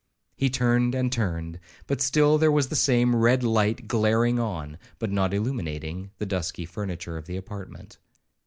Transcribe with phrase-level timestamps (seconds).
[0.35, 5.11] He turned and turned, but still there was the same red light glaring on, but
[5.11, 7.99] not illuminating, the dusky furniture of the apartment.